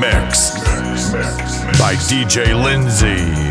[0.00, 0.52] mix
[1.78, 3.49] by DJ Lindsay.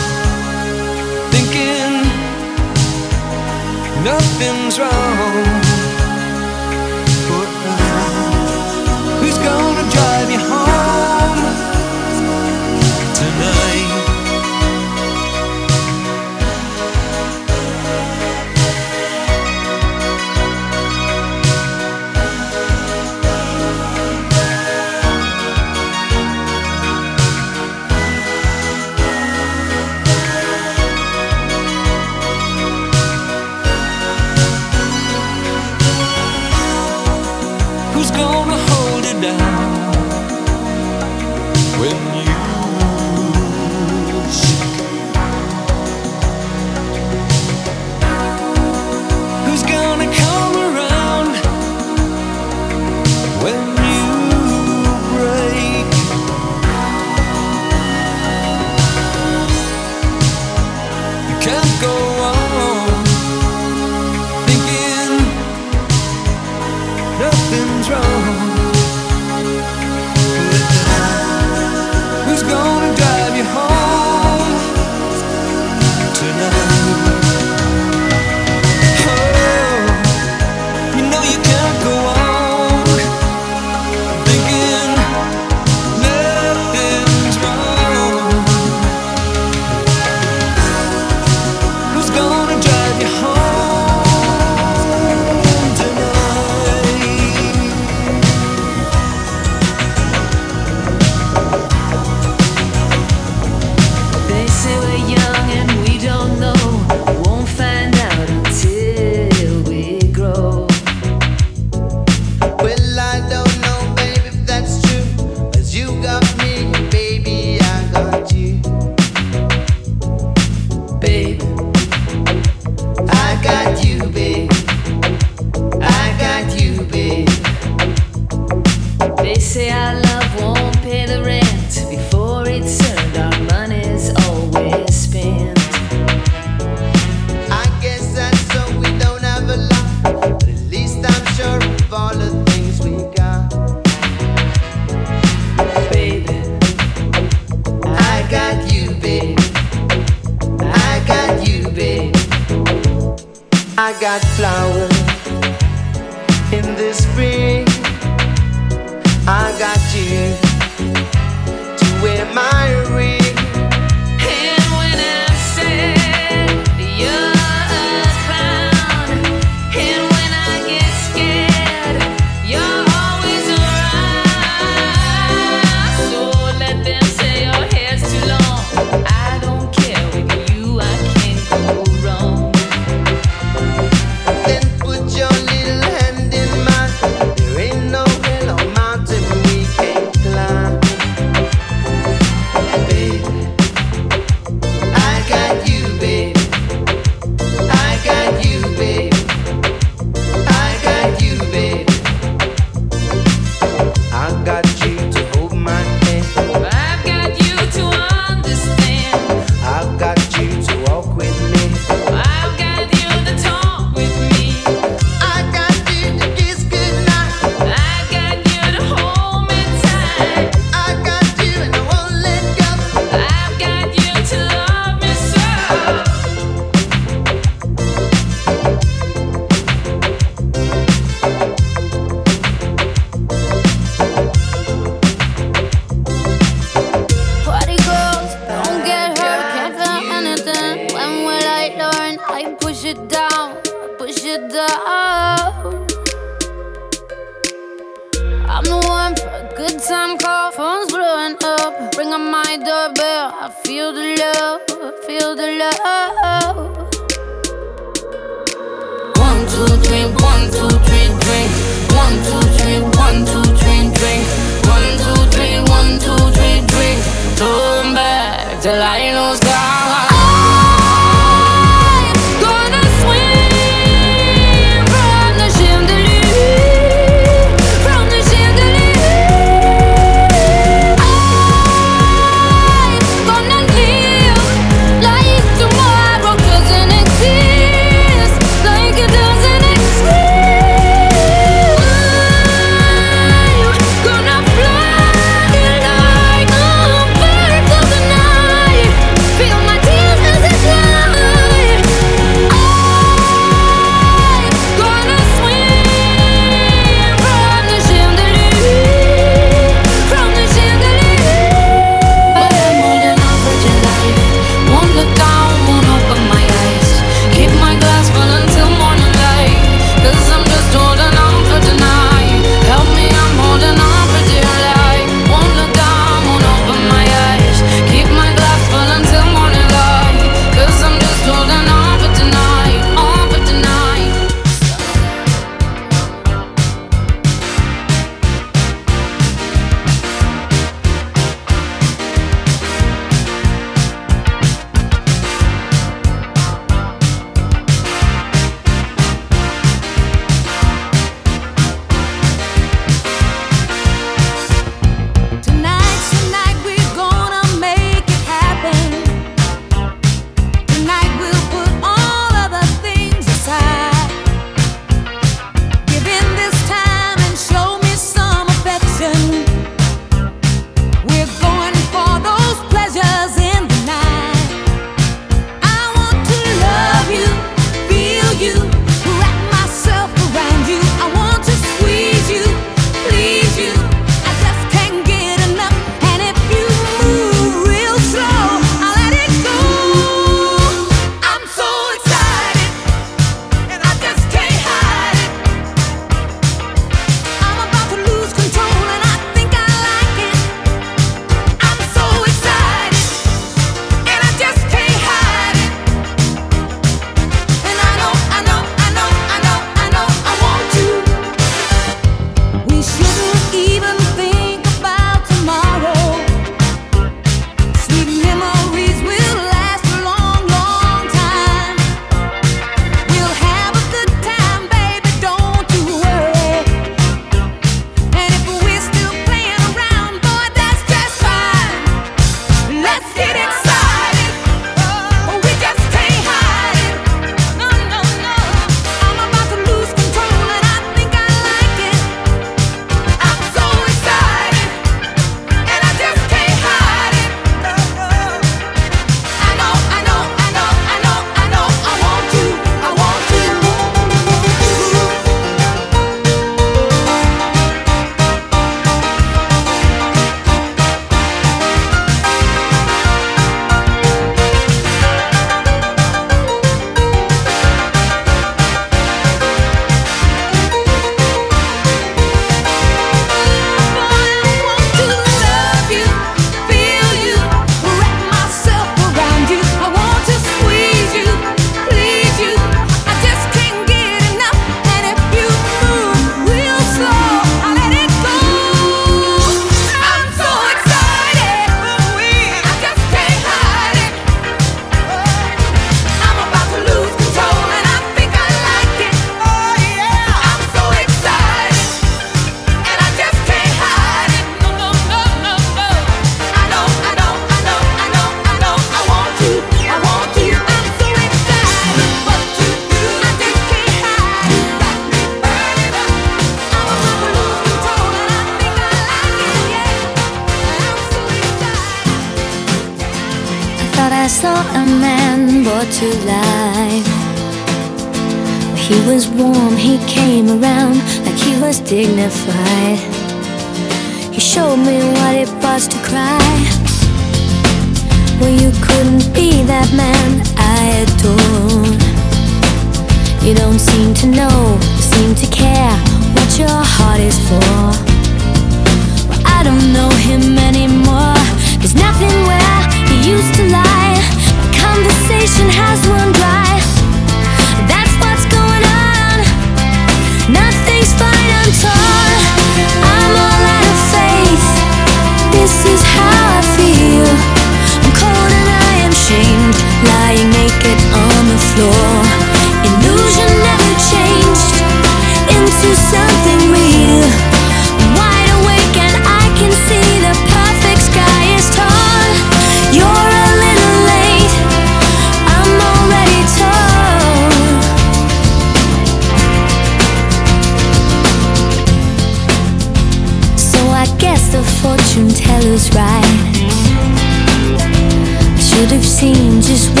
[599.71, 600.00] just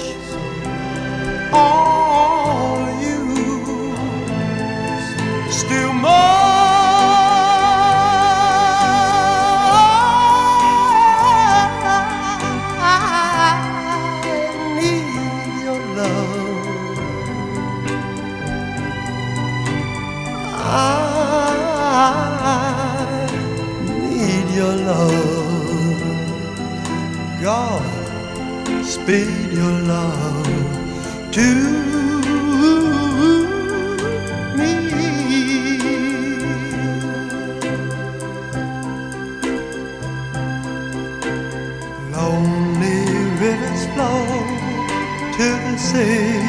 [24.90, 26.00] love.
[27.42, 30.46] God, speed your love
[31.36, 31.48] to
[34.58, 34.72] me.
[42.14, 43.00] Lonely
[43.42, 44.24] rivers flow
[45.36, 46.42] to the sea,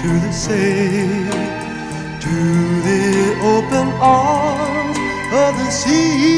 [0.00, 1.06] to the sea,
[2.24, 2.36] to
[2.86, 3.02] the
[3.54, 4.98] open arms
[5.44, 6.37] of the sea.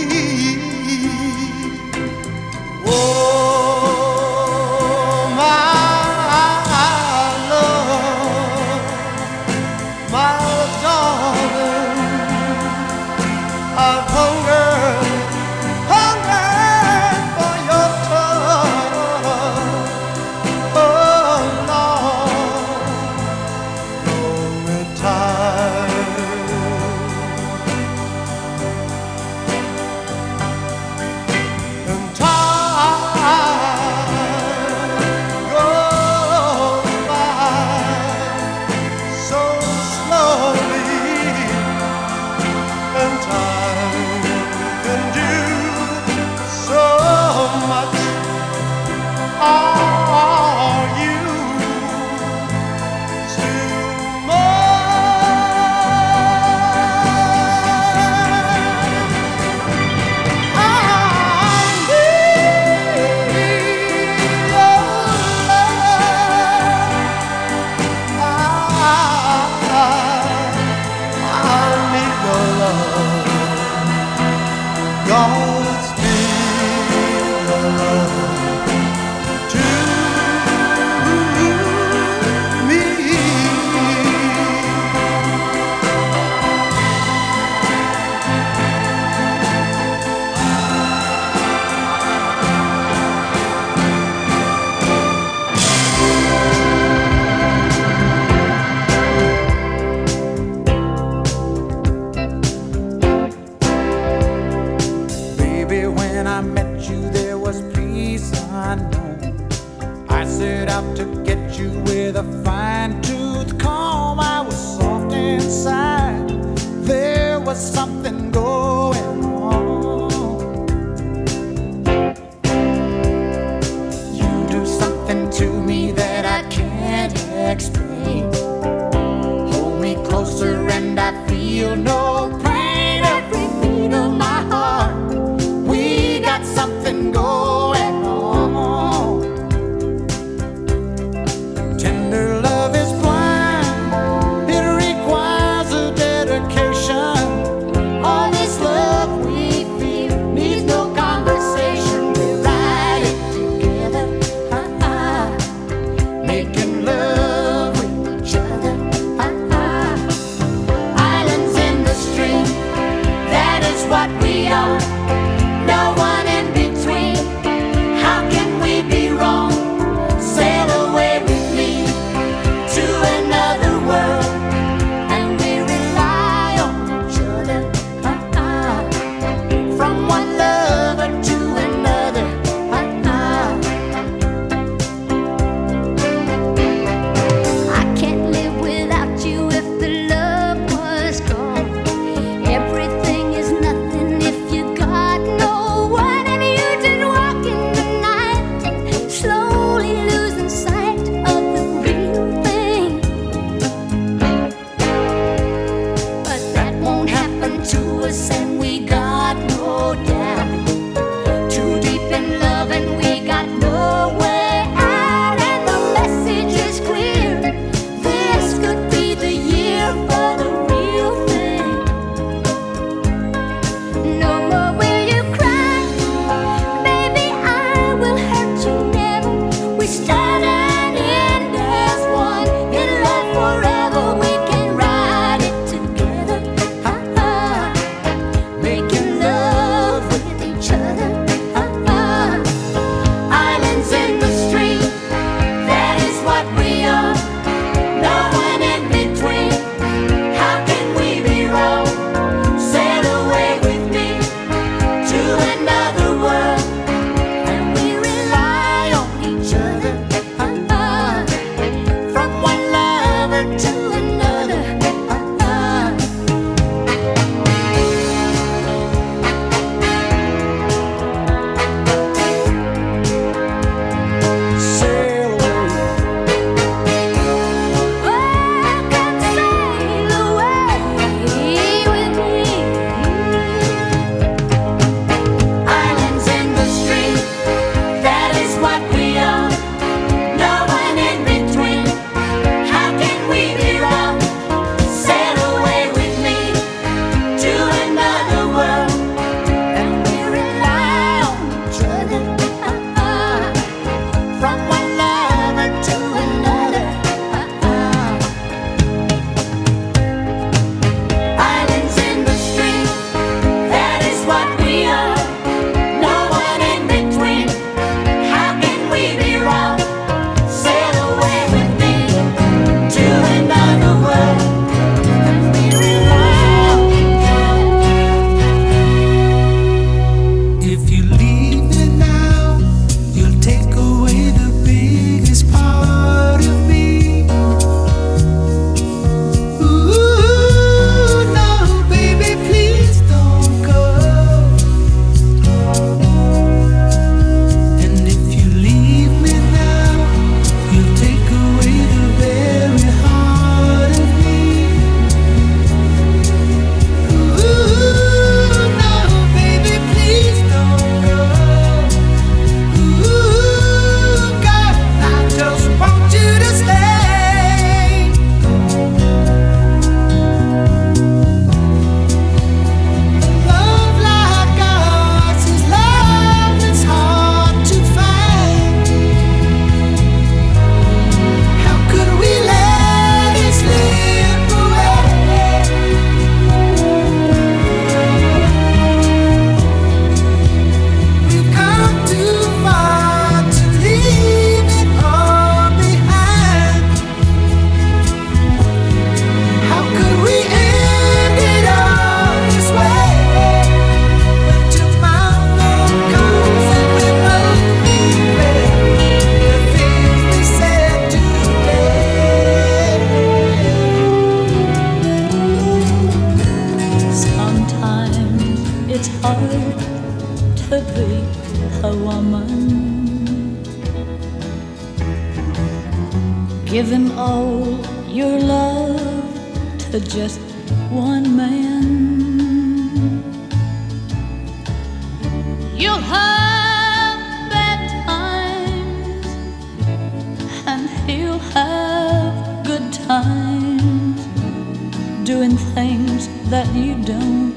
[445.73, 447.55] things that you don't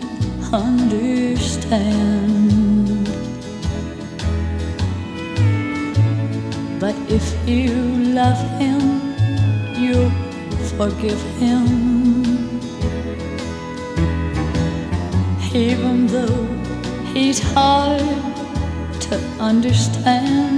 [0.53, 1.85] understand.
[6.81, 7.73] But if you
[8.15, 8.81] love him,
[9.77, 10.11] you'll
[10.77, 11.65] forgive him.
[15.55, 16.47] Even though
[17.13, 18.01] he's hard
[19.09, 20.54] to understand.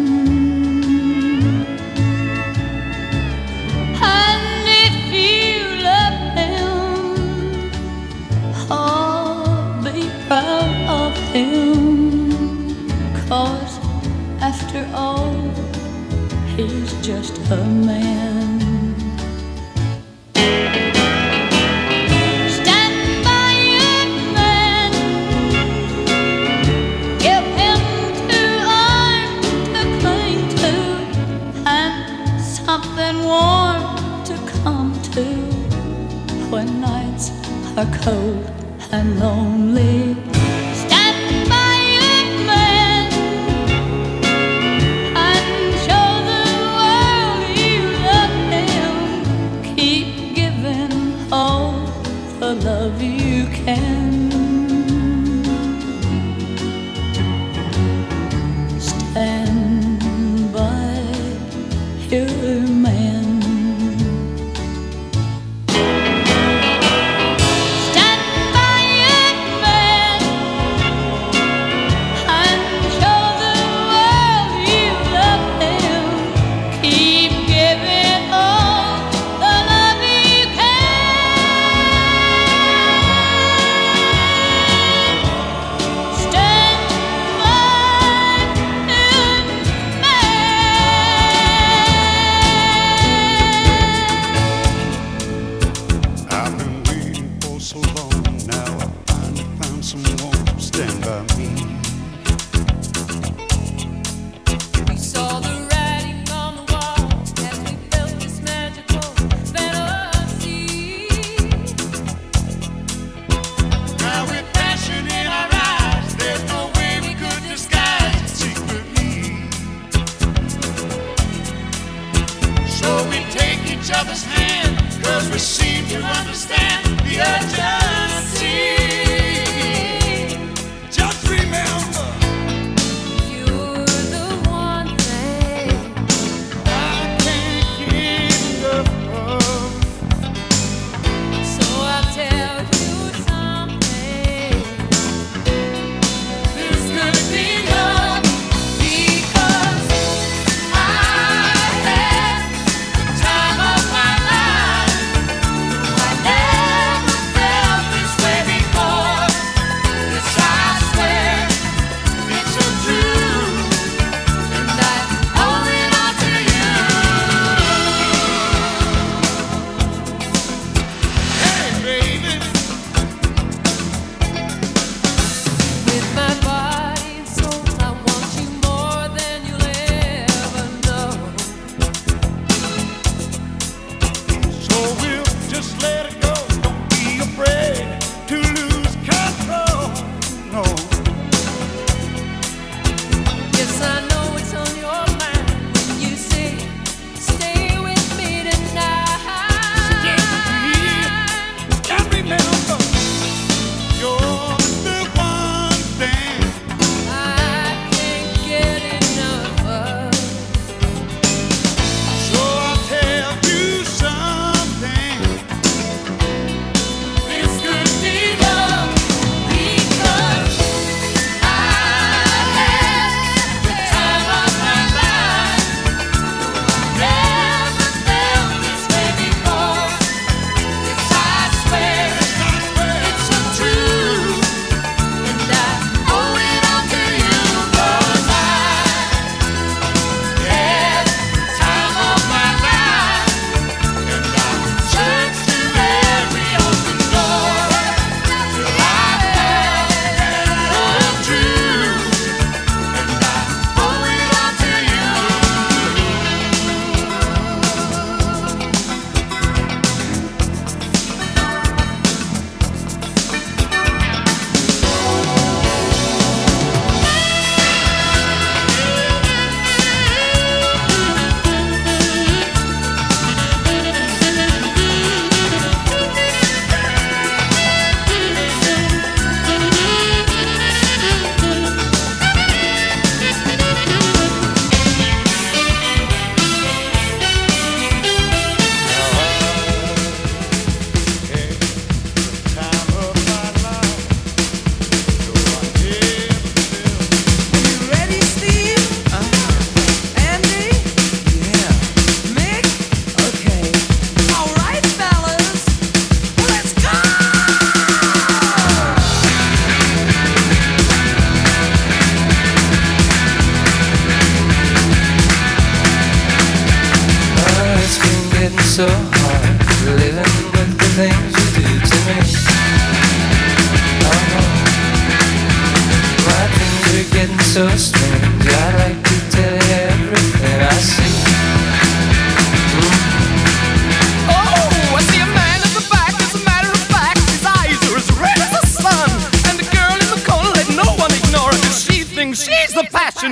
[16.59, 18.36] is just a man.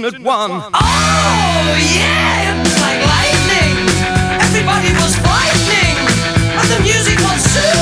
[0.04, 0.50] fortunate one.
[0.50, 3.88] Oh, yeah, it was like lightning.
[4.38, 5.96] Everybody was frightening,
[6.60, 7.73] and the music was soon.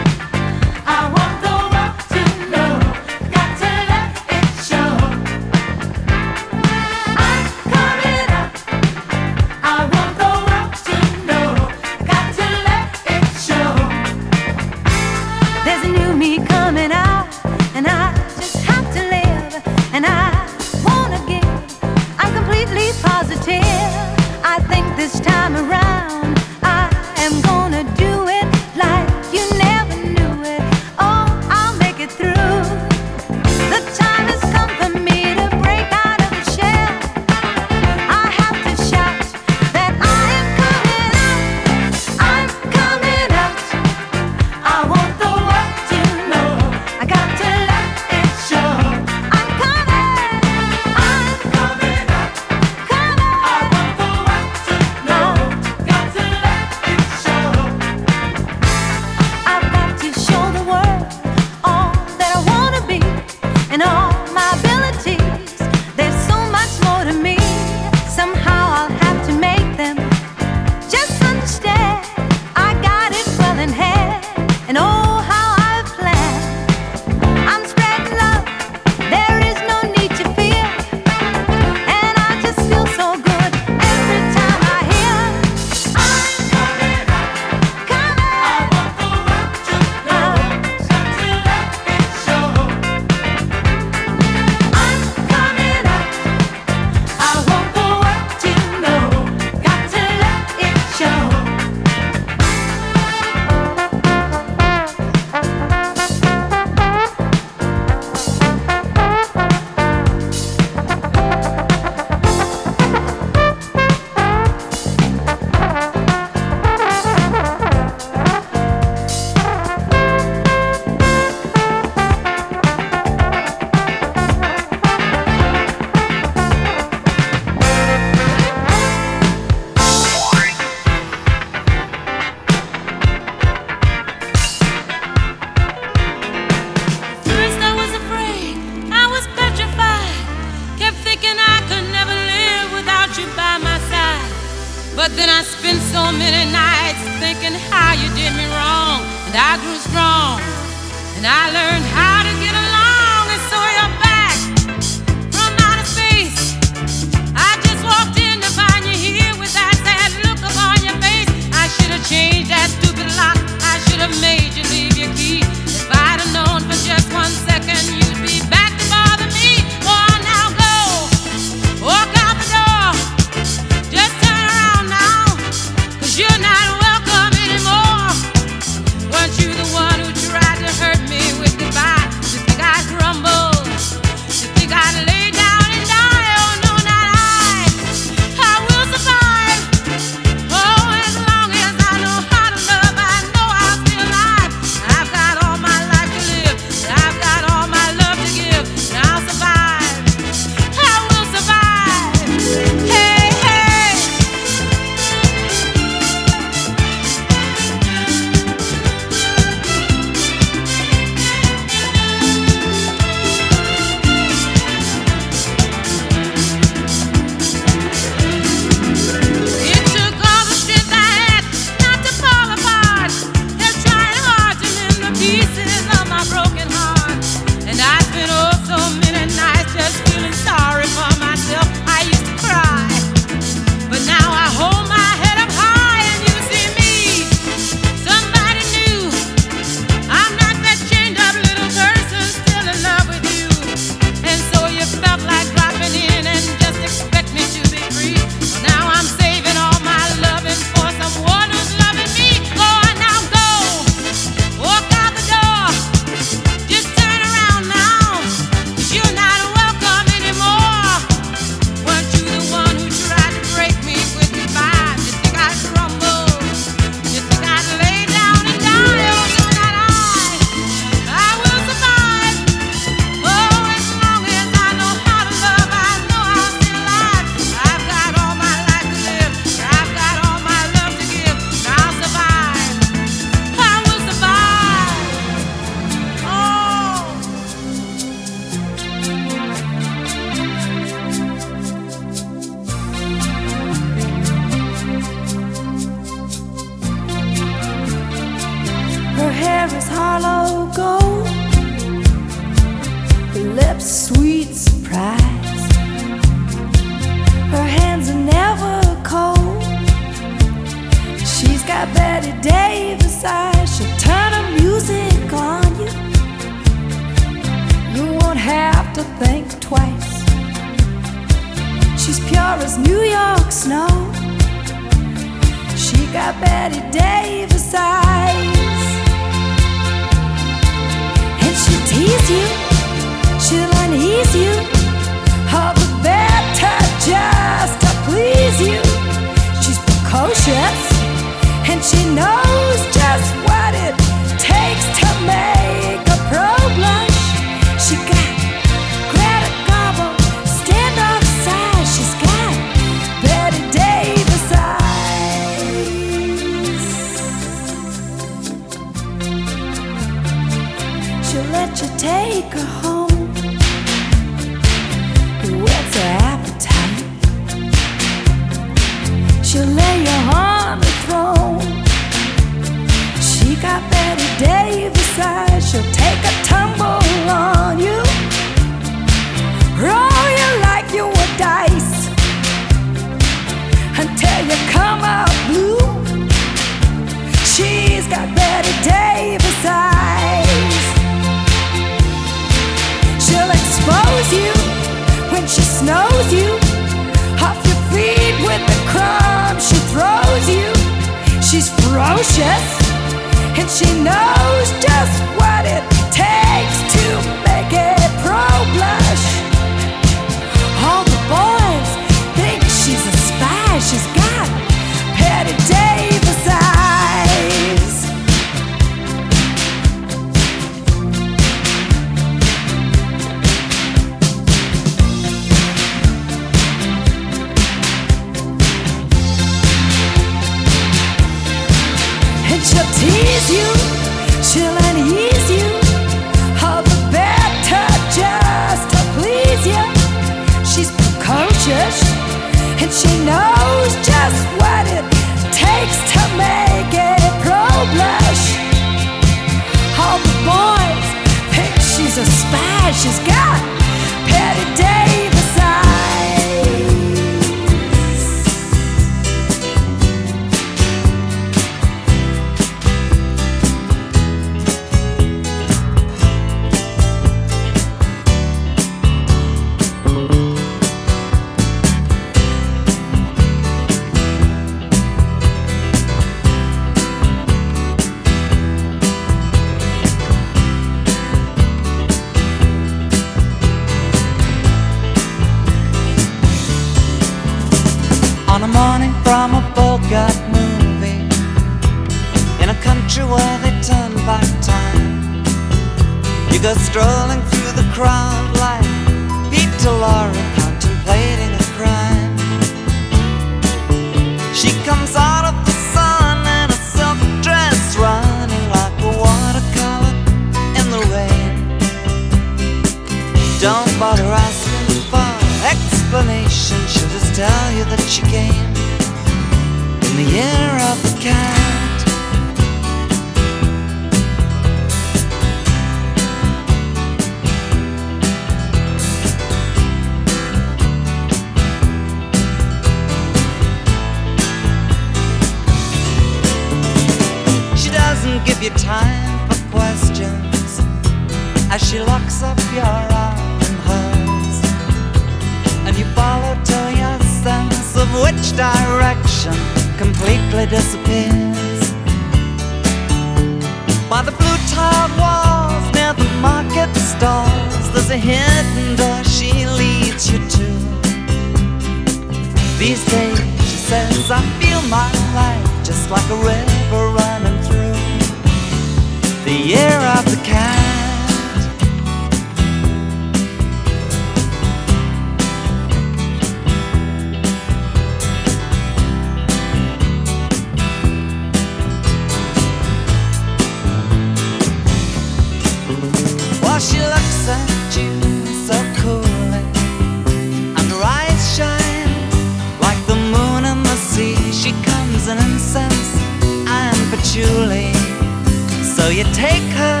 [599.06, 600.00] Will you take her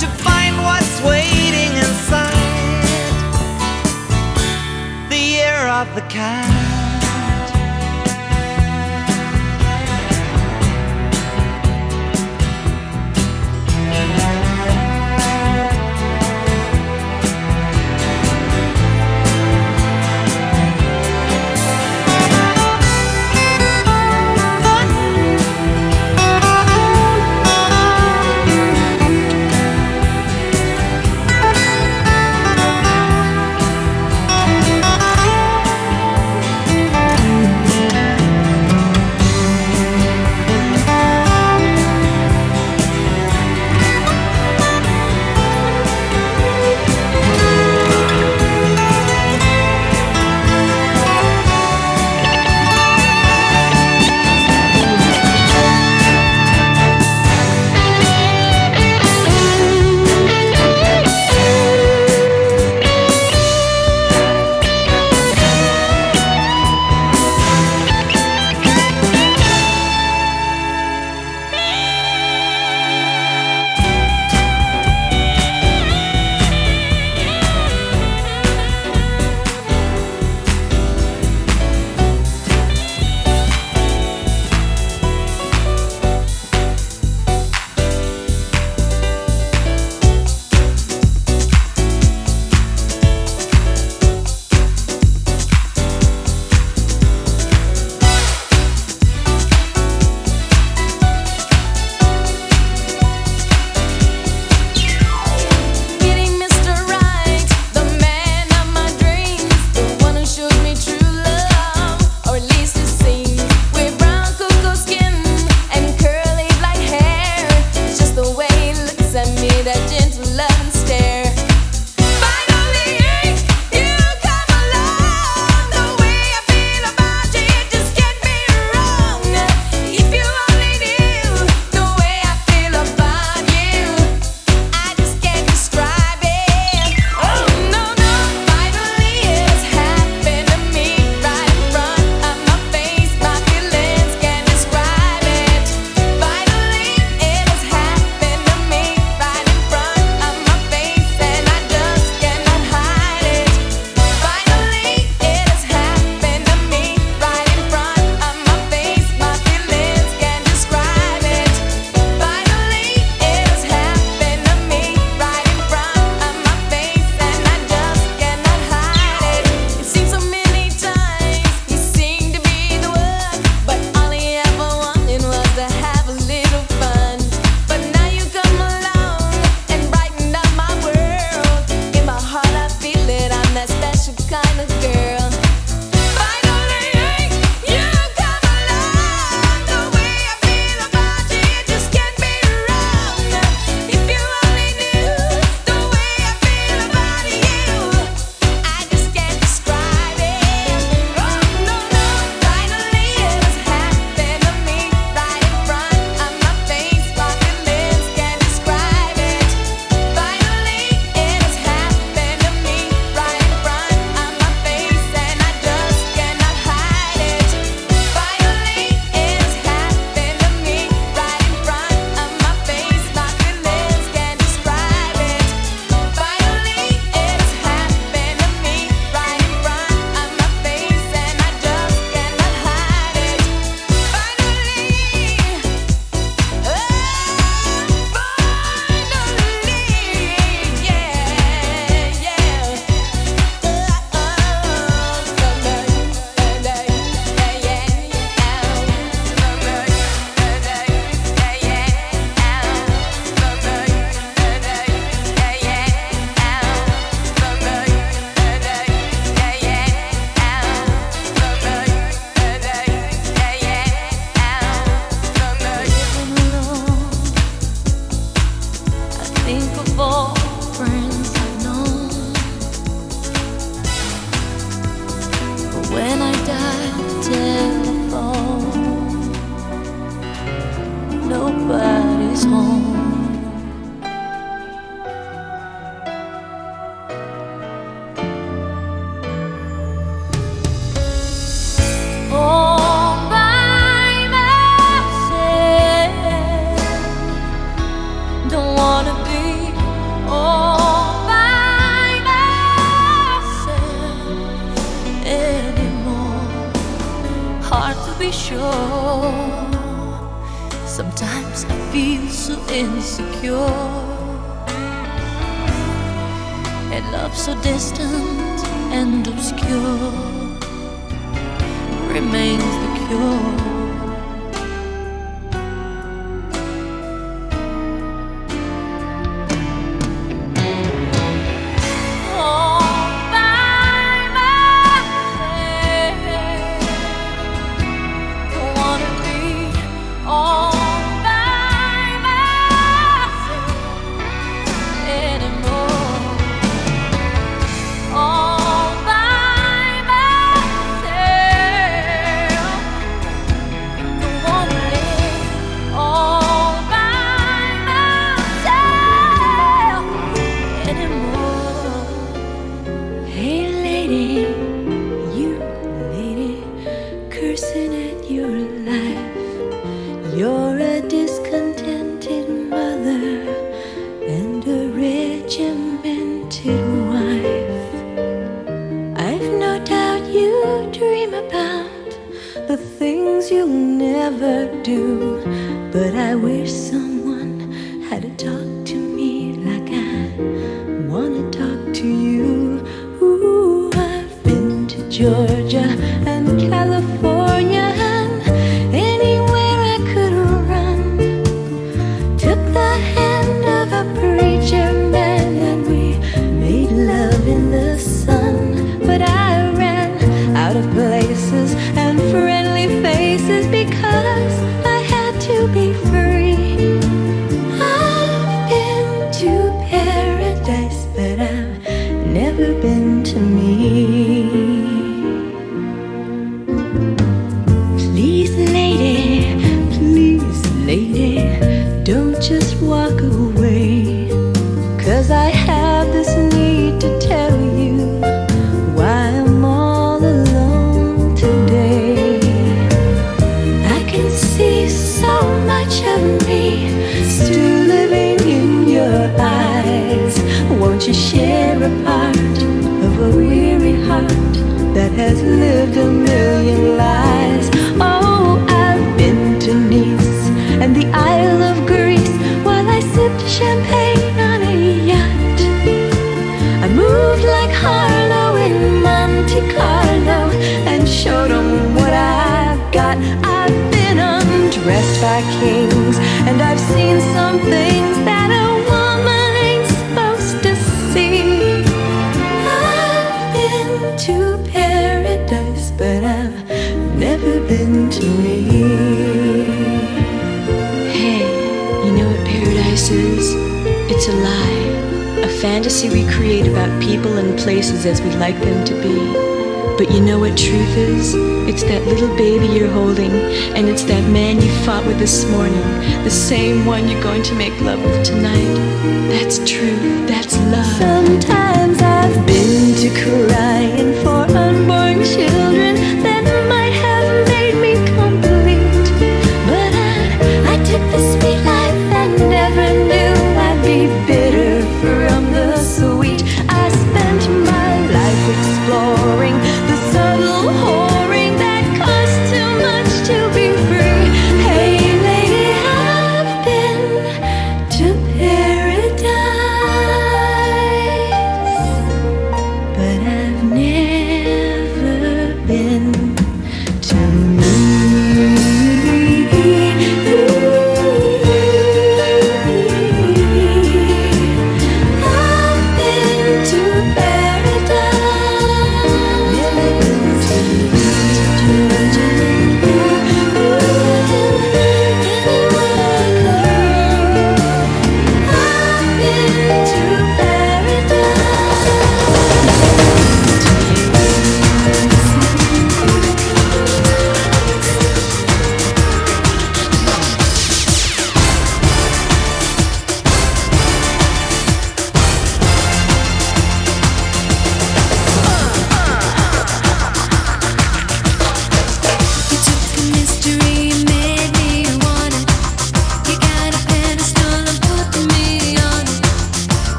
[0.00, 2.84] to find what's waiting inside
[5.08, 6.69] the year of the cat?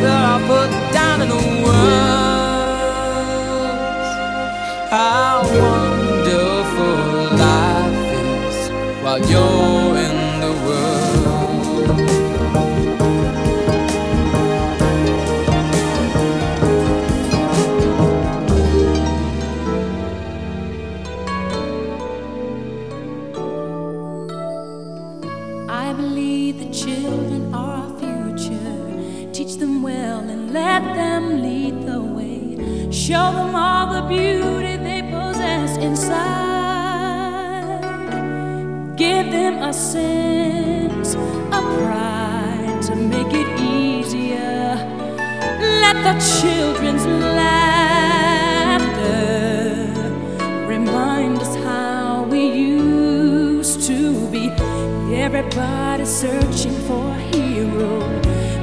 [0.00, 1.74] that I put down in the words.
[4.90, 6.96] How wonderful
[7.44, 8.56] life is
[9.02, 10.03] while you're.
[33.06, 36.14] Show them all the beauty they possess inside.
[38.96, 44.78] Give them a sense of pride to make it easier.
[45.82, 47.92] Let the children's laughter
[50.66, 54.50] remind us how we used to be.
[55.14, 58.00] Everybody searching for a hero.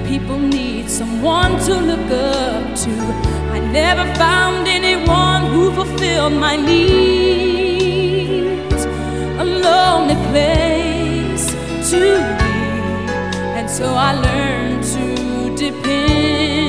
[0.08, 8.02] People need someone to look up to I never found anyone who fulfilled my needs.
[9.44, 11.46] A lonely place
[11.92, 12.02] to
[12.40, 12.56] be,
[13.58, 15.06] and so I learned to
[15.56, 16.61] depend.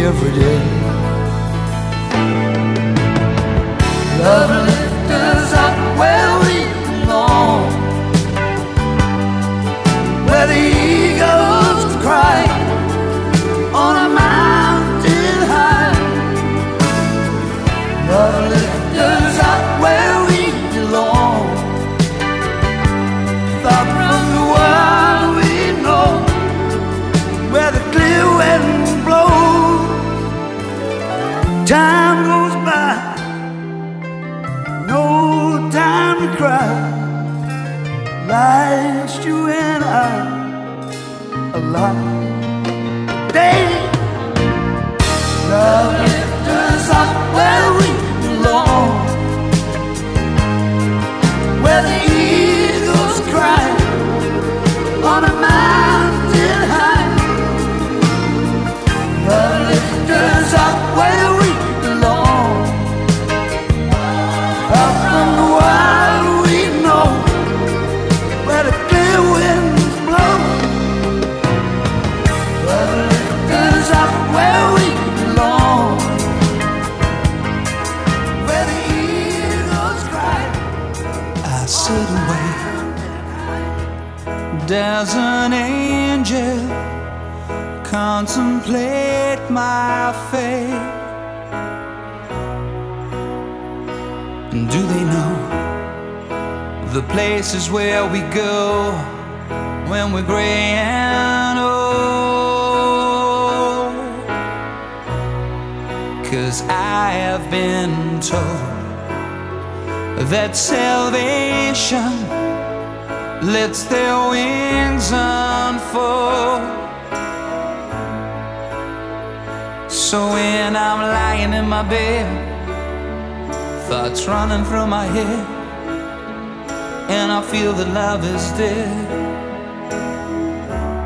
[0.00, 0.67] every day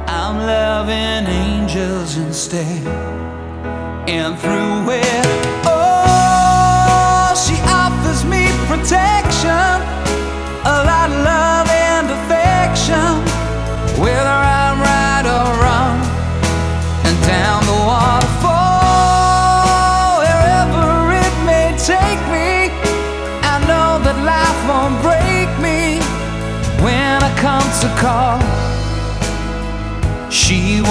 [0.09, 2.92] I'm loving angels instead.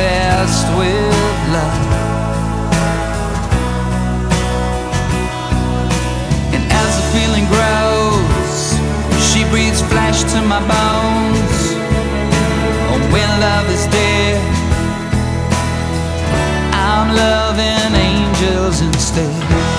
[0.00, 1.86] blessed with love.
[6.54, 8.60] And as the feeling grows,
[9.28, 11.58] she breathes flesh to my bones.
[12.92, 14.40] And when love is dead,
[16.72, 19.69] I'm loving angels instead.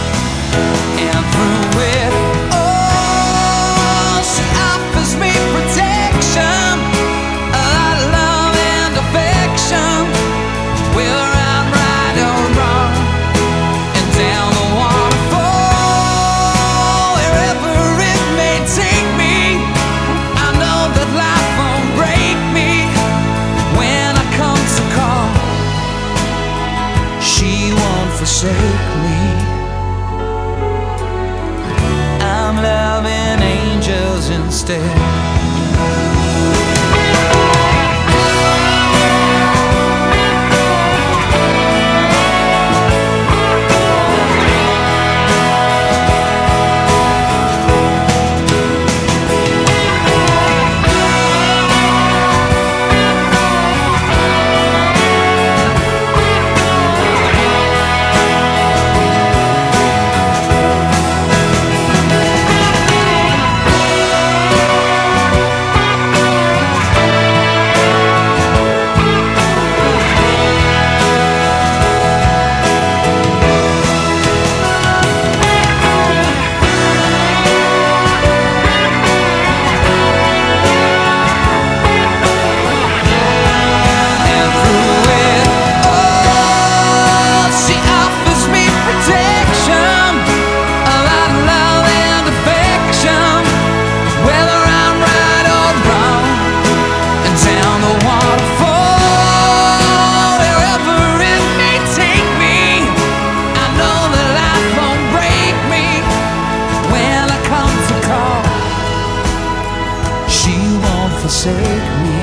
[111.71, 112.20] take me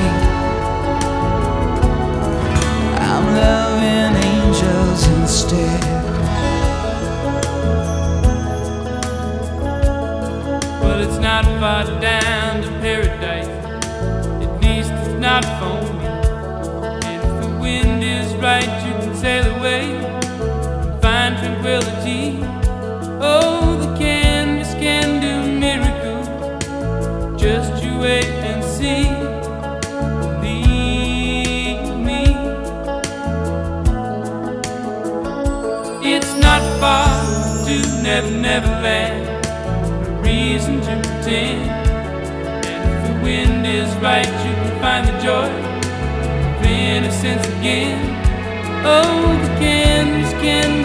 [38.82, 39.44] bad,
[40.06, 41.70] a reason to pretend.
[42.66, 47.98] And if the wind is right, you can find the joy of innocence again.
[48.84, 50.77] Oh, the candles can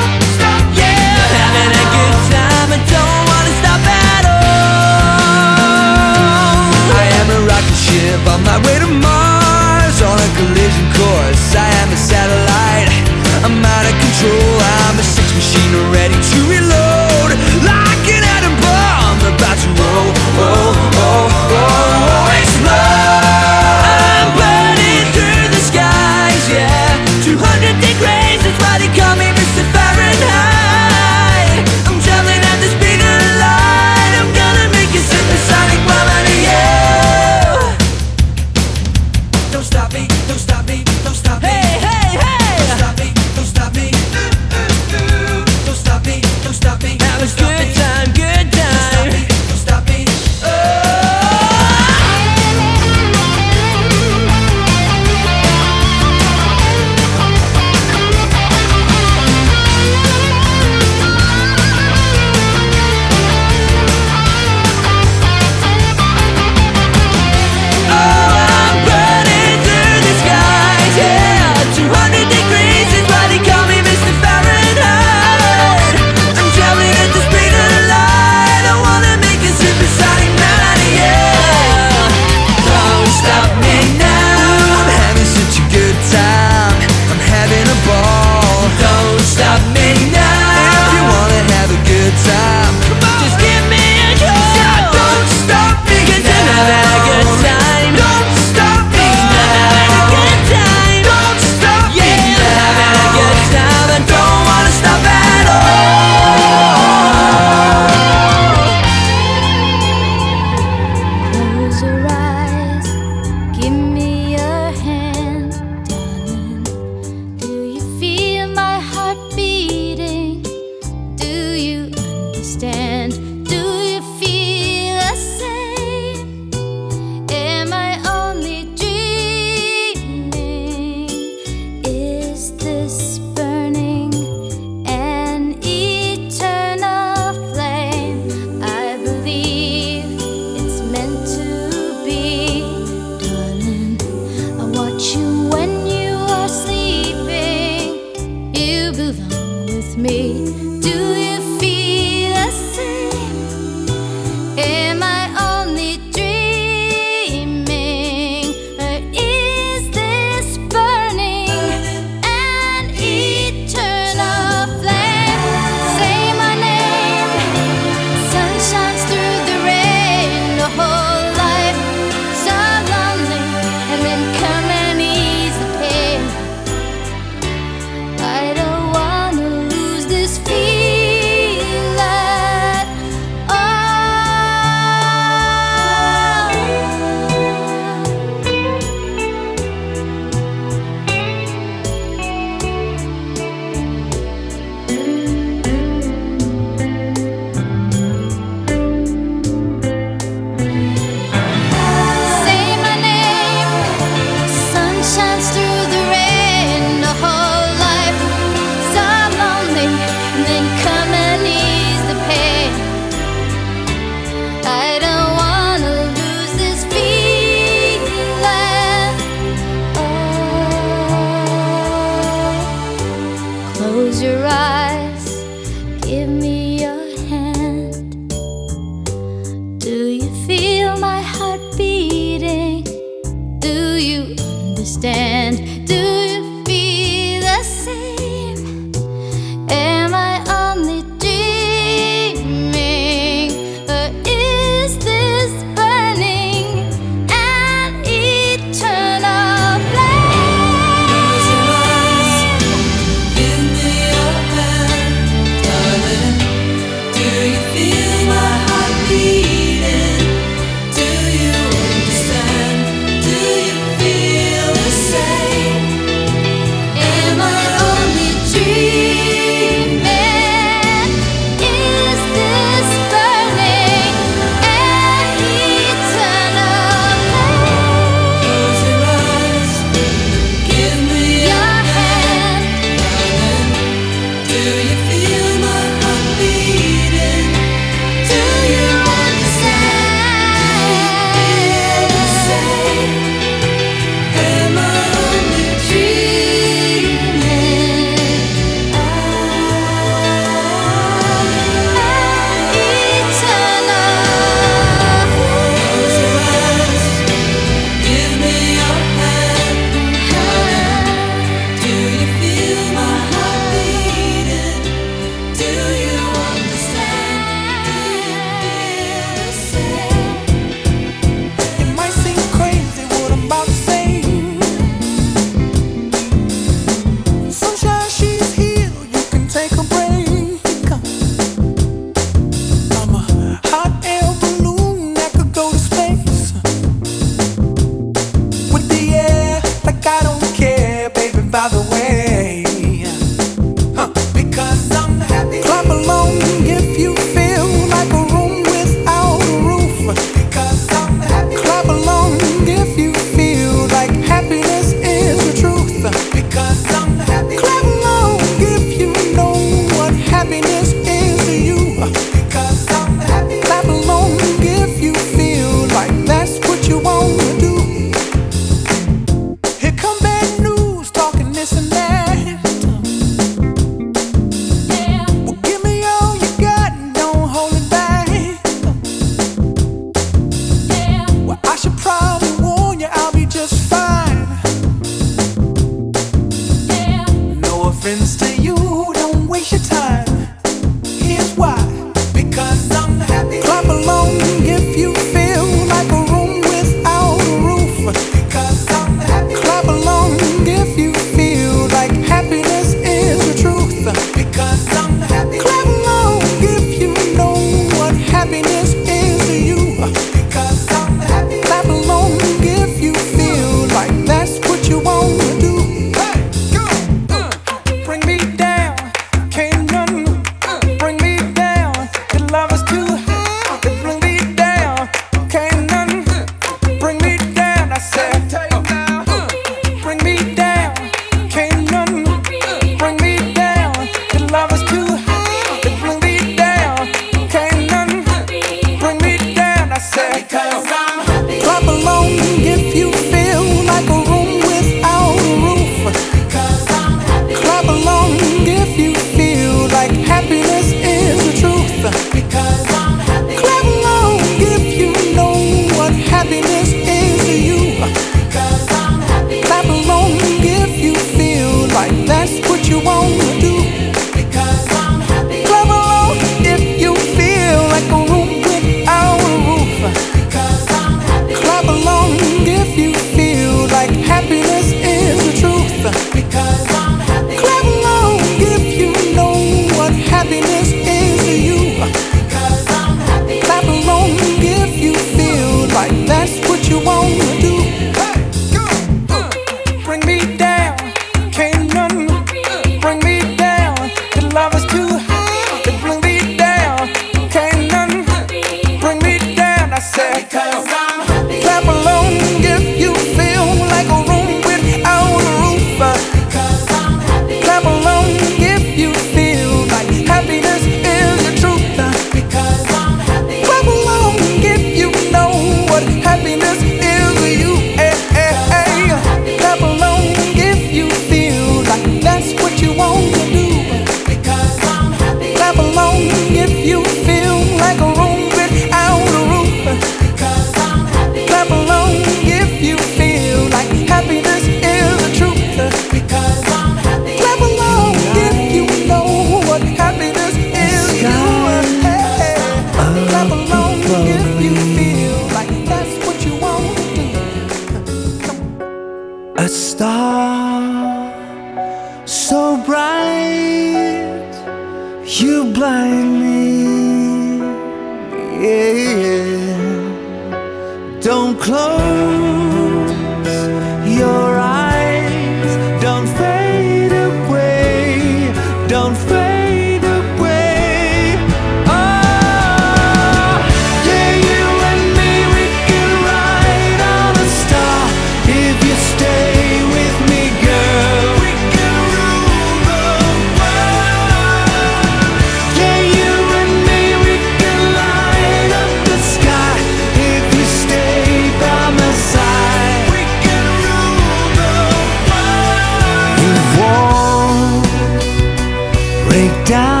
[599.71, 600.00] down.